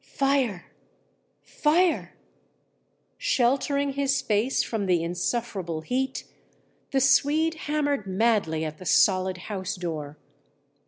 [0.03, 0.65] "'Fire!
[1.43, 2.15] Fire!'
[3.19, 6.23] "Sheltering his face from the insufferable heat,
[6.89, 10.17] the Swede hammered madly at the solid house door.